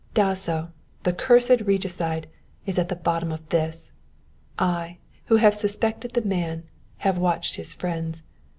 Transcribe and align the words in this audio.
Dasso, 0.15 0.71
the 1.03 1.13
cursed 1.13 1.61
regicide, 1.63 2.25
is 2.65 2.79
at 2.79 2.89
the 2.89 2.95
bottom 2.95 3.31
of 3.31 3.47
this. 3.49 3.91
I, 4.57 4.97
who 5.25 5.35
have 5.35 5.53
suspected 5.53 6.13
the 6.15 6.23
man, 6.23 6.63
have 6.97 7.19
watched 7.19 7.55
his 7.57 7.75
friends. 7.75 8.23